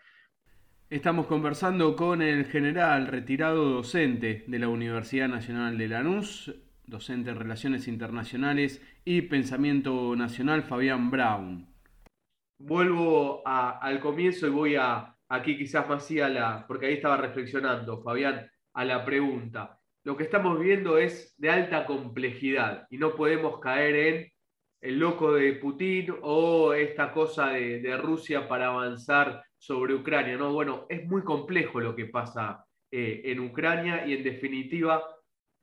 [0.88, 6.54] Estamos conversando con el general retirado docente de la Universidad Nacional de Lanús,
[6.86, 11.66] docente en Relaciones Internacionales y Pensamiento Nacional, Fabián Brown.
[12.58, 18.00] Vuelvo al comienzo y voy a aquí quizás más a la, porque ahí estaba reflexionando,
[18.00, 23.58] Fabián, a la pregunta lo que estamos viendo es de alta complejidad y no podemos
[23.58, 24.32] caer en
[24.80, 30.36] el loco de Putin o esta cosa de, Rusia para avanzar sobre Ucrania.
[30.36, 35.02] No, bueno, es muy complejo lo que pasa eh, en Ucrania y en definitiva,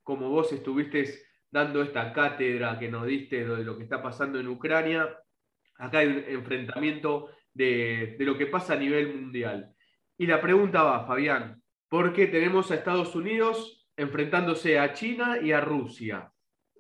[0.04, 1.06] como vos estuviste
[1.50, 5.18] dando esta cátedra que nos diste de lo que está pasando en Ucrania,
[5.78, 9.74] acá hay un enfrentamiento de, de lo que pasa a nivel mundial.
[10.18, 15.52] Y la pregunta va, Fabián, ¿por qué tenemos a Estados Unidos enfrentándose a China y
[15.52, 16.32] a Rusia,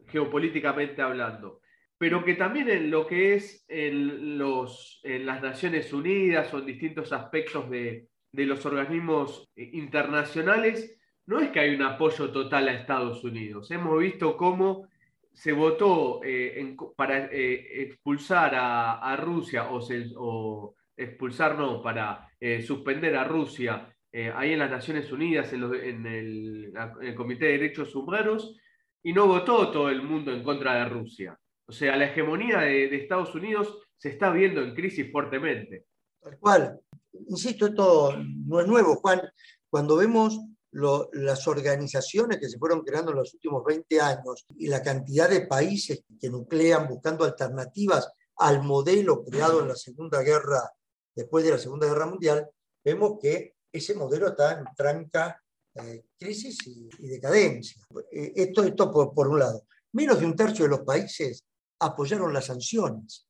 [0.08, 1.62] geopolíticamente hablando,
[1.98, 6.66] pero que también en lo que es en, los, en las Naciones Unidas o en
[6.66, 13.24] distintos aspectos de, los organismos internacionales, no es que hay un apoyo total a Estados
[13.24, 13.70] Unidos.
[13.70, 14.88] Hemos visto cómo
[15.32, 19.80] se votó eh, para eh, expulsar a, Rusia o,
[20.18, 26.06] o, expulsar, no, para eh, suspender a Rusia eh, ahí en las Naciones Unidas, en,
[26.06, 26.72] el,
[27.18, 28.56] Comité de Derechos Humanos,
[29.02, 31.36] y no votó todo el mundo en contra de Rusia.
[31.66, 35.88] O sea, la hegemonía de, Estados Unidos se está viendo en crisis fuertemente.
[36.22, 36.80] Tal cual.
[37.28, 39.20] Insisto, esto no es nuevo, Juan.
[39.68, 40.40] Cuando vemos
[40.72, 45.48] las organizaciones que se fueron creando en los últimos 20 años y la cantidad de
[45.48, 50.72] países que nuclean buscando alternativas al modelo creado en la Segunda Guerra,
[51.16, 52.48] después de la Segunda Guerra Mundial,
[52.84, 55.44] vemos que ese modelo está en tranca
[55.76, 57.82] eh, crisis y, decadencia.
[58.12, 59.66] Eh, esto, esto por, un lado.
[59.94, 61.44] Menos de un tercio de los países
[61.80, 63.28] apoyaron las sanciones.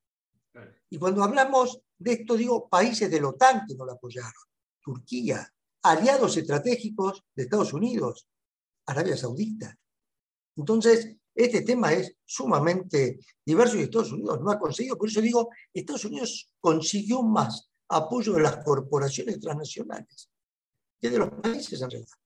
[0.90, 4.32] Y cuando hablamos de esto, digo países de la OTAN que no la apoyaron.
[4.82, 5.50] Turquía,
[5.82, 8.28] aliados estratégicos de Estados Unidos,
[8.86, 9.76] Arabia Saudita.
[10.58, 14.98] Entonces, este tema es sumamente diverso y Estados Unidos no ha conseguido.
[14.98, 20.30] Por eso digo, Estados Unidos consiguió más apoyo de las corporaciones transnacionales
[21.04, 22.18] que de los países en realidad,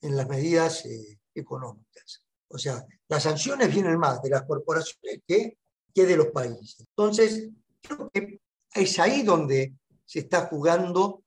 [0.00, 2.24] en las medidas eh, económicas.
[2.46, 5.58] O sea, las sanciones vienen más de las corporaciones que,
[5.92, 6.86] que de los países.
[6.90, 7.50] Entonces,
[7.82, 8.40] creo que
[8.72, 9.74] es ahí donde
[10.04, 11.24] se está jugando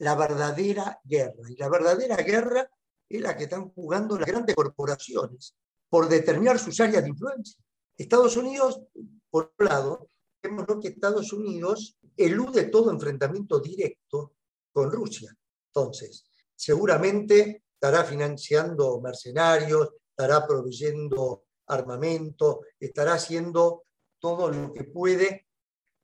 [0.00, 1.48] la verdadera guerra.
[1.48, 2.68] Y la verdadera guerra
[3.08, 5.54] es la que están jugando las grandes corporaciones
[5.88, 7.58] por determinar sus áreas de influencia.
[7.96, 8.82] Estados Unidos,
[9.30, 10.10] por un lado,
[10.42, 14.34] vemos que Estados Unidos elude todo enfrentamiento directo
[14.70, 15.34] con Rusia.
[15.68, 23.84] Entonces, seguramente estará financiando mercenarios, estará proveyendo armamento, estará haciendo
[24.18, 25.46] todo lo que puede,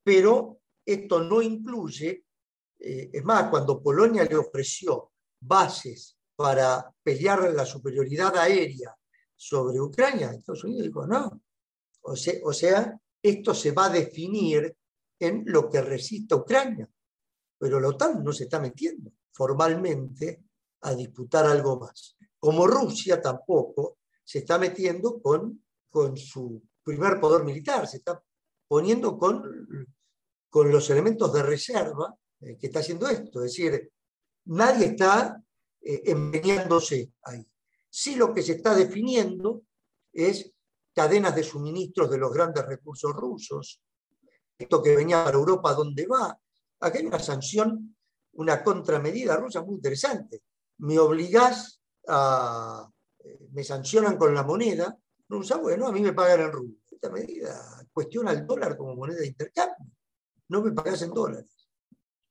[0.05, 2.24] pero esto no incluye,
[2.79, 8.94] eh, es más, cuando Polonia le ofreció bases para pelear la superioridad aérea
[9.35, 11.42] sobre Ucrania, Estados Unidos dijo no.
[12.03, 14.77] O sea, o sea, esto se va a definir
[15.18, 16.88] en lo que resista Ucrania,
[17.59, 20.44] pero la OTAN no se está metiendo formalmente
[20.83, 22.16] a disputar algo más.
[22.38, 28.23] Como Rusia tampoco se está metiendo con, con su primer poder militar, se está
[28.68, 29.87] poniendo con,
[30.49, 33.40] con los elementos de reserva eh, que está haciendo esto.
[33.40, 33.92] Es decir,
[34.47, 35.42] nadie está
[35.81, 37.47] eh, empeñándose ahí.
[37.90, 39.62] Sí lo que se está definiendo
[40.12, 40.53] es
[40.94, 43.81] cadenas de suministros de los grandes recursos rusos,
[44.57, 46.38] esto que venía para Europa, ¿dónde va?
[46.81, 47.94] Aquí hay una sanción
[48.35, 50.42] una contramedida rusa muy interesante.
[50.79, 52.88] Me obligás a,
[53.53, 54.97] me sancionan con la moneda
[55.29, 56.77] rusa, bueno, a mí me pagan en rublo.
[56.90, 59.92] Esta medida cuestiona el dólar como moneda de intercambio.
[60.49, 61.68] No me pagas en dólares.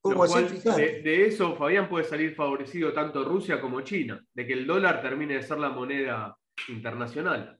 [0.01, 4.67] ¿Cómo de, de, eso, Fabián, puede salir favorecido tanto Rusia como China, de que el
[4.67, 6.37] dólar termine de ser la moneda
[6.67, 7.57] internacional.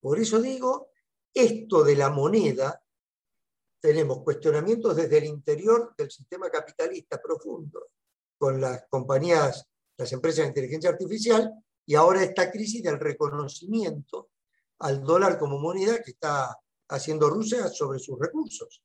[0.00, 0.90] Por eso digo,
[1.32, 2.82] esto de la moneda,
[3.86, 7.90] tenemos cuestionamientos desde el interior del sistema capitalista profundo,
[8.36, 9.64] con las compañías,
[9.96, 11.52] las empresas de inteligencia artificial,
[11.86, 14.30] y ahora esta crisis del reconocimiento
[14.80, 18.82] al dólar como moneda que está haciendo Rusia sobre sus recursos.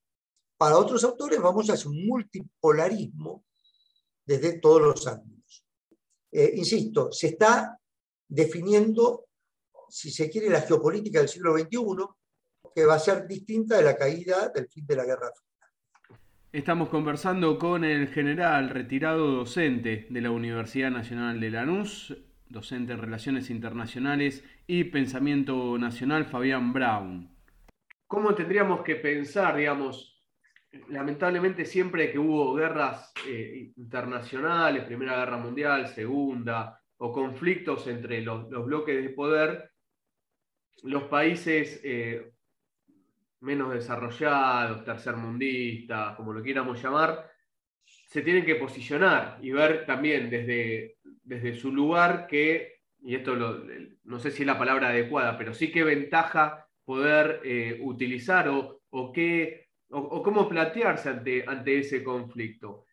[0.55, 3.43] Para otros autores vamos hacia un multipolarismo
[4.23, 5.65] desde todos los ángulos.
[6.31, 7.75] Eh, insisto, se está
[8.27, 9.29] definiendo,
[9.89, 12.05] si se quiere, la geopolítica del siglo XXI,
[12.73, 15.31] que va a ser distinta de la caída del fin de la Guerra.
[16.51, 22.17] Estamos conversando con el general retirado docente de la Universidad Nacional de Lanús,
[22.49, 27.29] docente en Relaciones Internacionales y Pensamiento Nacional, Fabián Brown.
[28.05, 30.21] ¿Cómo tendríamos que pensar, digamos,
[30.89, 38.49] lamentablemente siempre que hubo guerras eh, internacionales, Primera Guerra Mundial, Segunda, o conflictos entre los,
[38.49, 39.71] bloques de poder,
[40.84, 42.34] los países eh,
[43.41, 47.30] menos desarrollados, tercermundistas, como lo quieramos llamar,
[47.84, 53.36] se tienen que posicionar y ver también desde, desde su lugar que, y esto
[54.04, 58.82] no sé si es la palabra adecuada, pero sí qué ventaja poder eh, utilizar o,
[58.89, 62.86] o, qué, o, cómo plantearse ante, ante ese conflicto.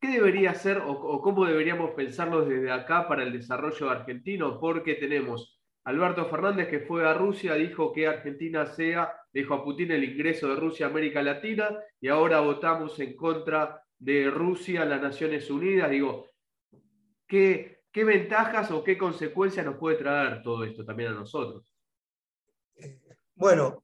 [0.00, 4.60] ¿Qué debería ser o, o, cómo deberíamos pensarlo desde acá para el desarrollo argentino?
[4.60, 5.57] Porque tenemos
[5.88, 10.48] Alberto Fernández que fue a Rusia, dijo que Argentina sea, dijo a Putin el ingreso
[10.48, 15.48] de Rusia a América Latina y ahora votamos en contra de Rusia a las Naciones
[15.48, 15.90] Unidas.
[15.90, 16.26] Digo,
[17.26, 21.74] ¿qué, qué ventajas o qué consecuencias nos puede traer todo esto también a nosotros?
[23.34, 23.82] Bueno,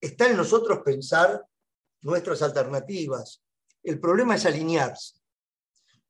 [0.00, 1.44] está en nosotros pensar
[2.00, 3.44] nuestras alternativas.
[3.82, 5.20] El problema es alinearse.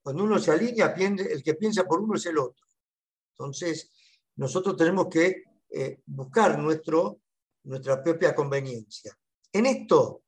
[0.03, 2.65] Cuando uno se alinea, el que piensa por uno es el otro.
[3.33, 3.91] Entonces,
[4.37, 9.17] nosotros tenemos que eh, buscar nuestra propia conveniencia.
[9.53, 10.23] En esto,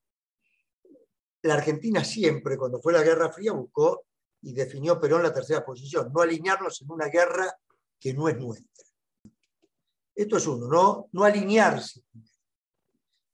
[1.42, 4.06] la Argentina siempre, cuando fue la Guerra Fría, buscó
[4.42, 7.54] y definió Perón la tercera posición, no alinearnos en una guerra
[8.00, 8.84] que no es nuestra.
[10.14, 12.02] Esto es uno, no, no alinearse,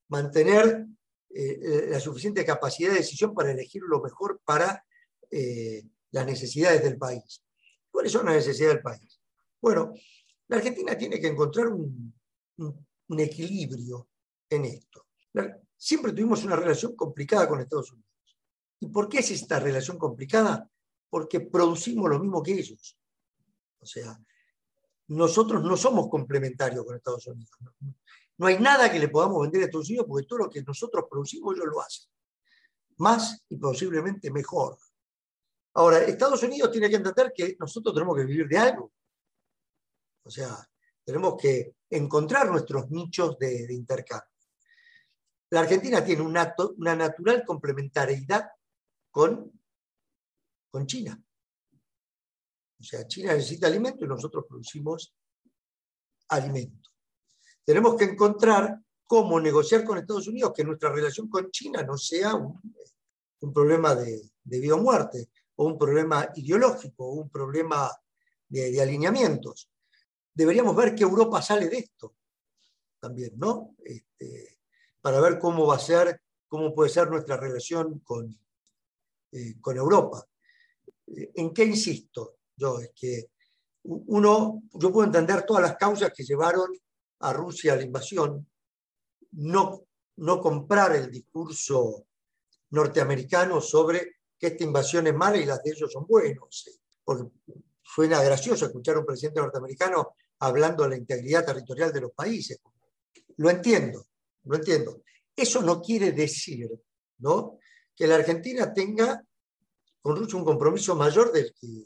[0.09, 0.85] mantener
[1.29, 4.85] eh, eh, la suficiente capacidad de decisión para elegir lo mejor para
[6.11, 7.43] las necesidades del país.
[7.91, 9.19] ¿Cuáles son las necesidades del país?
[9.59, 9.93] Bueno,
[10.47, 12.13] la Argentina tiene que encontrar un,
[13.17, 14.09] equilibrio
[14.49, 15.07] en esto.
[15.77, 18.09] siempre tuvimos una relación complicada con Estados Unidos.
[18.79, 20.69] ¿Y por qué es esta relación complicada?
[21.09, 22.97] Porque producimos lo mismo que ellos.
[23.79, 24.19] O sea,
[25.07, 27.51] nosotros no somos complementarios con Estados Unidos.
[28.37, 31.05] No, hay nada que le podamos vender a Estados Unidos porque todo lo que nosotros
[31.09, 32.09] producimos ellos lo hacen.
[32.97, 34.77] Más y posiblemente mejor.
[35.73, 38.91] Ahora, Estados Unidos tiene que entender que nosotros tenemos que vivir de algo.
[40.25, 40.67] O sea,
[41.03, 44.27] tenemos que encontrar nuestros nichos de, intercambio.
[45.51, 46.55] La Argentina tiene una,
[46.95, 48.49] natural complementariedad
[49.11, 49.51] con,
[50.69, 51.21] con China.
[52.79, 55.15] O sea, China necesita alimento y nosotros producimos
[56.29, 56.89] alimento.
[57.63, 62.33] Tenemos que encontrar cómo negociar con Estados Unidos que nuestra relación con China no sea
[62.33, 62.59] un,
[63.53, 67.91] problema de, de, vida o muerte, o un problema ideológico, o un problema
[68.49, 69.69] de alineamientos
[70.35, 72.15] deberíamos ver que Europa sale de esto
[72.99, 73.75] también, ¿no?
[73.83, 74.59] Este,
[75.01, 78.37] para ver cómo va a ser, cómo puede ser nuestra relación con,
[79.31, 80.25] eh, con Europa.
[81.07, 82.39] ¿En qué insisto?
[82.55, 83.29] Yo, es que
[83.83, 86.71] uno, yo puedo entender todas las causas que llevaron
[87.19, 88.47] a Rusia a la invasión,
[89.33, 89.85] no,
[90.17, 92.07] no comprar el discurso
[92.71, 96.81] norteamericano sobre que esta invasión es mala y las de ellos son buenos.
[97.03, 97.29] Porque
[97.83, 102.59] suena gracioso escuchar a un presidente norteamericano hablando de la integridad territorial de los países.
[103.37, 104.05] Lo entiendo,
[104.43, 105.01] lo entiendo.
[105.35, 106.69] Eso no quiere decir
[107.19, 107.59] ¿no?
[107.95, 109.23] que la Argentina tenga
[110.01, 111.85] con Rusia un compromiso mayor del que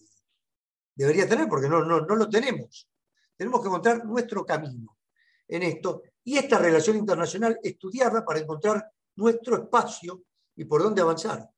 [0.96, 2.90] debería tener, porque no, no, no lo tenemos.
[3.36, 4.98] Tenemos que encontrar nuestro camino
[5.48, 10.24] en esto y esta relación internacional estudiarla para encontrar nuestro espacio
[10.56, 11.50] y por dónde avanzar.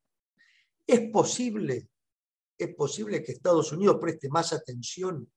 [0.86, 1.90] Es posible,
[2.58, 5.30] es posible que Estados Unidos preste más atención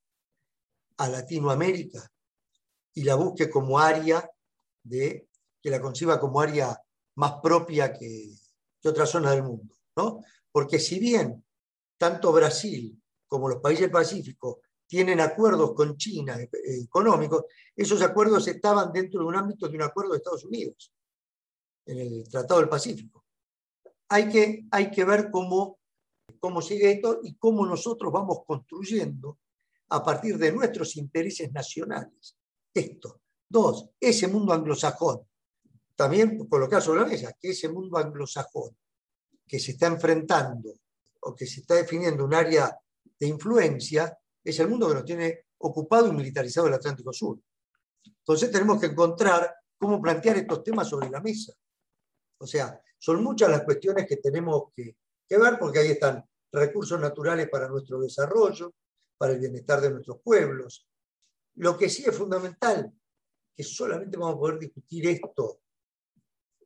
[0.99, 2.11] a Latinoamérica
[2.95, 4.29] y la busque como área
[4.83, 5.29] de,
[5.61, 6.81] que la conciba como área
[7.17, 8.31] más propia que,
[8.81, 9.75] que otras zonas del mundo.
[9.97, 10.21] ¿no?
[10.51, 11.45] Porque si bien
[11.99, 16.51] tanto Brasil como los países pacíficos tienen acuerdos con China eh,
[16.85, 20.93] económicos, esos acuerdos estaban dentro de un ámbito de un acuerdo de Estados Unidos,
[21.87, 23.25] en el Tratado del Pacífico.
[24.09, 25.79] Hay que, hay que ver cómo,
[26.39, 29.39] cómo sigue esto y cómo nosotros vamos construyendo
[29.95, 32.37] a partir de nuestros intereses nacionales.
[32.73, 33.21] Esto.
[33.49, 35.21] Dos, ese mundo anglosajón
[35.95, 38.77] también colocar sobre la mesa que ese mundo anglosajón
[39.47, 40.75] que se está enfrentando
[41.21, 42.77] o que se está definiendo un área
[43.19, 47.39] de influencia es el mundo que nos tiene ocupado y militarizado el Atlántico Sur.
[48.05, 51.53] Entonces tenemos que encontrar cómo plantear estos temas sobre la mesa.
[52.39, 54.97] O sea, son muchas las cuestiones que tenemos que,
[55.29, 58.75] que ver porque ahí están recursos naturales para nuestro desarrollo,
[59.17, 60.89] para el bienestar de nuestros pueblos.
[61.57, 62.93] Lo que sí es fundamental,
[63.55, 65.61] que solamente vamos a poder discutir esto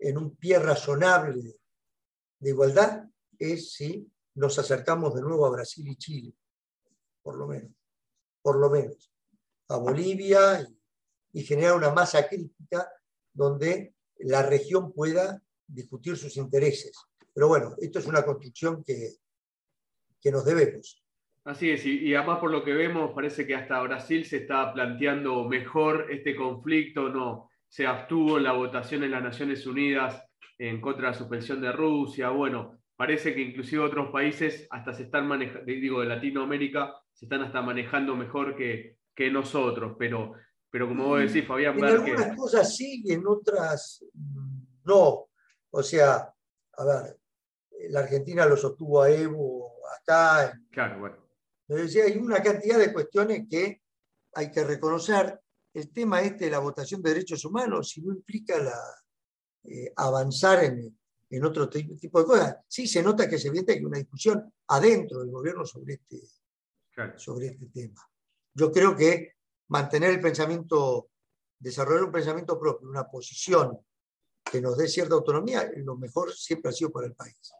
[0.00, 1.56] en un pie razonable
[2.38, 3.04] de igualdad,
[3.38, 6.34] es si nos acercamos de nuevo a Brasil y Chile,
[7.22, 7.72] por lo menos,
[8.40, 9.12] por lo menos,
[9.68, 10.66] a Bolivia
[11.32, 12.90] y, generar una masa crítica
[13.32, 16.96] donde la región pueda discutir sus intereses.
[17.32, 19.16] Pero bueno, esto es una construcción que,
[20.20, 21.04] que nos debemos.
[21.48, 25.48] Así es, y, además por lo que vemos parece que hasta Brasil se está planteando
[25.48, 30.22] mejor este conflicto, no se abstuvo en la votación en las Naciones Unidas
[30.58, 35.04] en contra de la suspensión de Rusia, bueno, parece que inclusive otros países hasta se
[35.04, 40.34] están manejando, digo, de Latinoamérica, se están hasta manejando mejor que, que nosotros, pero,
[40.68, 41.78] pero como vos decís, Fabián...
[41.78, 44.04] En algunas cosas sí y en otras
[44.84, 45.30] no.
[45.70, 46.30] O sea,
[46.76, 47.16] a ver,
[47.88, 50.52] la Argentina lo sostuvo a Evo acá.
[50.70, 51.27] Claro, bueno
[51.68, 53.82] hay una cantidad de cuestiones que
[54.34, 55.40] hay que reconocer.
[55.74, 58.78] El tema este de la votación de derechos humanos, si no implica la,
[59.64, 60.98] eh, avanzar en,
[61.28, 64.52] en, otro tipo de cosas, sí se nota que es evidente que hay una discusión
[64.68, 66.22] adentro del gobierno sobre este,
[67.16, 68.00] sobre este tema.
[68.54, 69.34] Yo creo que
[69.68, 71.10] mantener el pensamiento,
[71.58, 73.78] desarrollar un pensamiento propio, una posición
[74.42, 77.52] que nos dé cierta autonomía, lo mejor siempre ha sido para el país.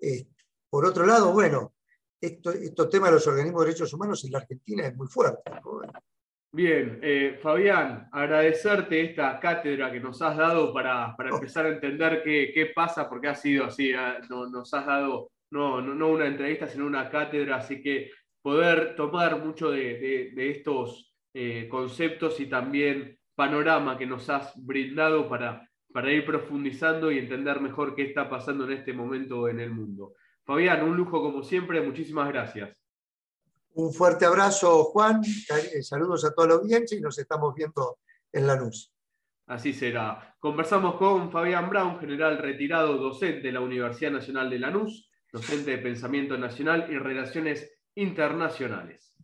[0.00, 0.28] Eh,
[0.70, 1.74] por otro lado, bueno,
[2.20, 5.50] esto, estos temas de los organismos de derechos humanos en la Argentina es muy fuerte.
[6.50, 12.22] Bien, eh, Fabián, agradecerte esta cátedra que nos has dado para, para empezar a entender
[12.24, 16.66] qué, qué, pasa, porque ha sido así, ah, nos has dado no, no, una entrevista,
[16.66, 18.10] sino una cátedra, así que
[18.42, 25.28] poder tomar mucho de, de, estos eh, conceptos y también panorama que nos has brindado
[25.28, 29.70] para, para ir profundizando y entender mejor qué está pasando en este momento en el
[29.70, 30.14] mundo.
[30.48, 32.74] Fabián, un lujo como siempre, muchísimas gracias.
[33.74, 37.98] Un fuerte abrazo, Juan, eh, saludos a toda la audiencia y nos estamos viendo
[38.32, 38.90] en Lanús.
[39.46, 40.34] Así será.
[40.38, 45.78] Conversamos con Fabián Brown, general retirado docente de la Universidad Nacional de Lanús, docente de
[45.82, 49.17] Pensamiento Nacional y Relaciones Internacionales.